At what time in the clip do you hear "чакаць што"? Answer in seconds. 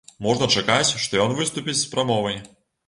0.61-1.21